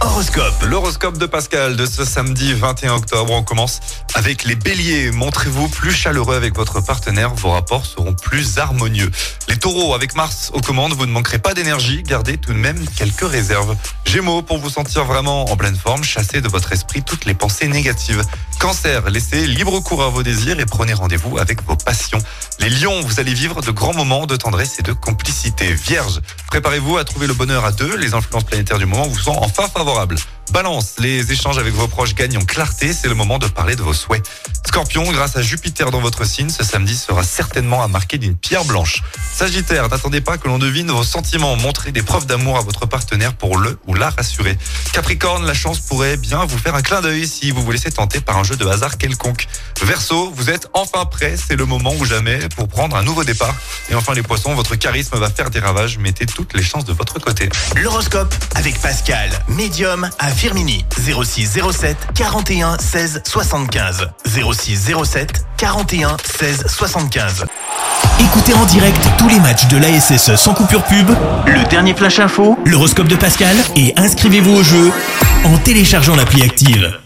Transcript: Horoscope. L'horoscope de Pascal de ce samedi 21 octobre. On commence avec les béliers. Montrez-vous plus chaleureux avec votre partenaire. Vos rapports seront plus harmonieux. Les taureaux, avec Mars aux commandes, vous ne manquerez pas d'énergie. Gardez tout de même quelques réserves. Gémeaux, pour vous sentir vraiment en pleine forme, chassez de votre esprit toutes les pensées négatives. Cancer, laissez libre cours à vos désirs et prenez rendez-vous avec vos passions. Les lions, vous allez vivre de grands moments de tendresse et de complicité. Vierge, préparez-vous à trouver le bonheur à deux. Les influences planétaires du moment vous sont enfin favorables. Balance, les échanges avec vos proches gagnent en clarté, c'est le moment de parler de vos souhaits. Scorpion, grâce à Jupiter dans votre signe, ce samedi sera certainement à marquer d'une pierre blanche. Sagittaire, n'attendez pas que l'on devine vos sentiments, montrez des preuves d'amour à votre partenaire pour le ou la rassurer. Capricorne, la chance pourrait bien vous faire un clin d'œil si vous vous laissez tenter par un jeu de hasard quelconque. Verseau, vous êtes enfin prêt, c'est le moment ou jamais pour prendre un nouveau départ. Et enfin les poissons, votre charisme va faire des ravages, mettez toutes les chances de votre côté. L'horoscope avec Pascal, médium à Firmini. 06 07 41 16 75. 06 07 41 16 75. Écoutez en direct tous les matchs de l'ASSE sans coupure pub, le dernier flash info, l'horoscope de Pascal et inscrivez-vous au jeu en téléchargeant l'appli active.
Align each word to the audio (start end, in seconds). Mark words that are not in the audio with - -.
Horoscope. 0.00 0.62
L'horoscope 0.66 1.18
de 1.18 1.26
Pascal 1.26 1.76
de 1.76 1.84
ce 1.84 2.04
samedi 2.04 2.54
21 2.54 2.94
octobre. 2.94 3.32
On 3.32 3.42
commence 3.42 3.80
avec 4.14 4.44
les 4.44 4.54
béliers. 4.54 5.10
Montrez-vous 5.10 5.68
plus 5.68 5.92
chaleureux 5.92 6.36
avec 6.36 6.56
votre 6.56 6.80
partenaire. 6.80 7.34
Vos 7.34 7.50
rapports 7.50 7.84
seront 7.84 8.14
plus 8.14 8.58
harmonieux. 8.58 9.10
Les 9.48 9.56
taureaux, 9.56 9.94
avec 9.94 10.14
Mars 10.14 10.50
aux 10.54 10.60
commandes, 10.60 10.94
vous 10.94 11.06
ne 11.06 11.12
manquerez 11.12 11.38
pas 11.38 11.52
d'énergie. 11.52 12.02
Gardez 12.02 12.38
tout 12.38 12.52
de 12.52 12.58
même 12.58 12.82
quelques 12.96 13.28
réserves. 13.28 13.76
Gémeaux, 14.08 14.40
pour 14.40 14.56
vous 14.56 14.70
sentir 14.70 15.04
vraiment 15.04 15.50
en 15.50 15.56
pleine 15.58 15.76
forme, 15.76 16.02
chassez 16.02 16.40
de 16.40 16.48
votre 16.48 16.72
esprit 16.72 17.02
toutes 17.02 17.26
les 17.26 17.34
pensées 17.34 17.68
négatives. 17.68 18.22
Cancer, 18.58 19.10
laissez 19.10 19.46
libre 19.46 19.80
cours 19.80 20.02
à 20.02 20.08
vos 20.08 20.22
désirs 20.22 20.58
et 20.58 20.64
prenez 20.64 20.94
rendez-vous 20.94 21.36
avec 21.36 21.62
vos 21.64 21.76
passions. 21.76 22.18
Les 22.58 22.70
lions, 22.70 23.02
vous 23.02 23.20
allez 23.20 23.34
vivre 23.34 23.60
de 23.60 23.70
grands 23.70 23.92
moments 23.92 24.24
de 24.24 24.34
tendresse 24.34 24.78
et 24.78 24.82
de 24.82 24.94
complicité. 24.94 25.74
Vierge, 25.74 26.22
préparez-vous 26.46 26.96
à 26.96 27.04
trouver 27.04 27.26
le 27.26 27.34
bonheur 27.34 27.66
à 27.66 27.72
deux. 27.72 27.96
Les 27.98 28.14
influences 28.14 28.44
planétaires 28.44 28.78
du 28.78 28.86
moment 28.86 29.06
vous 29.06 29.18
sont 29.18 29.36
enfin 29.42 29.68
favorables. 29.68 30.16
Balance, 30.52 30.94
les 30.98 31.30
échanges 31.30 31.58
avec 31.58 31.74
vos 31.74 31.88
proches 31.88 32.14
gagnent 32.14 32.38
en 32.38 32.44
clarté, 32.44 32.92
c'est 32.92 33.08
le 33.08 33.14
moment 33.14 33.38
de 33.38 33.46
parler 33.46 33.76
de 33.76 33.82
vos 33.82 33.92
souhaits. 33.92 34.26
Scorpion, 34.66 35.10
grâce 35.12 35.36
à 35.36 35.42
Jupiter 35.42 35.90
dans 35.90 36.00
votre 36.00 36.24
signe, 36.24 36.48
ce 36.48 36.64
samedi 36.64 36.96
sera 36.96 37.22
certainement 37.22 37.82
à 37.82 37.88
marquer 37.88 38.18
d'une 38.18 38.36
pierre 38.36 38.64
blanche. 38.64 39.02
Sagittaire, 39.34 39.88
n'attendez 39.88 40.20
pas 40.20 40.38
que 40.38 40.48
l'on 40.48 40.58
devine 40.58 40.90
vos 40.90 41.04
sentiments, 41.04 41.56
montrez 41.56 41.92
des 41.92 42.02
preuves 42.02 42.26
d'amour 42.26 42.56
à 42.56 42.62
votre 42.62 42.86
partenaire 42.86 43.34
pour 43.34 43.58
le 43.58 43.78
ou 43.86 43.94
la 43.94 44.10
rassurer. 44.10 44.56
Capricorne, 44.92 45.46
la 45.46 45.54
chance 45.54 45.80
pourrait 45.80 46.16
bien 46.16 46.44
vous 46.44 46.58
faire 46.58 46.74
un 46.74 46.82
clin 46.82 47.00
d'œil 47.00 47.26
si 47.26 47.50
vous 47.50 47.62
vous 47.62 47.72
laissez 47.72 47.90
tenter 47.90 48.20
par 48.20 48.38
un 48.38 48.44
jeu 48.44 48.56
de 48.56 48.66
hasard 48.66 48.98
quelconque. 48.98 49.46
Verseau, 49.82 50.32
vous 50.34 50.50
êtes 50.50 50.68
enfin 50.72 51.04
prêt, 51.04 51.36
c'est 51.36 51.56
le 51.56 51.66
moment 51.66 51.94
ou 51.98 52.04
jamais 52.04 52.40
pour 52.56 52.68
prendre 52.68 52.96
un 52.96 53.02
nouveau 53.02 53.24
départ. 53.24 53.54
Et 53.90 53.94
enfin 53.94 54.14
les 54.14 54.22
poissons, 54.22 54.54
votre 54.54 54.74
charisme 54.76 55.18
va 55.18 55.30
faire 55.30 55.50
des 55.50 55.60
ravages, 55.60 55.98
mettez 55.98 56.26
toutes 56.26 56.54
les 56.54 56.62
chances 56.62 56.84
de 56.84 56.92
votre 56.92 57.18
côté. 57.18 57.48
L'horoscope 57.76 58.34
avec 58.54 58.80
Pascal, 58.80 59.30
médium 59.48 60.08
à 60.18 60.30
Firmini. 60.38 60.84
06 60.96 61.58
07 61.72 61.96
41 62.14 62.78
16 62.78 63.22
75. 63.24 64.08
06 64.24 64.92
07 65.04 65.44
41 65.56 66.16
16 66.24 66.64
75. 66.68 67.44
Écoutez 68.20 68.54
en 68.54 68.64
direct 68.66 69.04
tous 69.18 69.28
les 69.28 69.40
matchs 69.40 69.66
de 69.66 69.78
l'ASSE 69.78 70.36
sans 70.36 70.54
coupure 70.54 70.84
pub, 70.84 71.10
le 71.46 71.68
dernier 71.68 71.92
flash 71.92 72.20
info, 72.20 72.56
l'horoscope 72.64 73.08
de 73.08 73.16
Pascal 73.16 73.56
et 73.74 73.92
inscrivez-vous 73.96 74.58
au 74.58 74.62
jeu 74.62 74.92
en 75.44 75.58
téléchargeant 75.58 76.14
l'appli 76.14 76.44
active. 76.44 77.00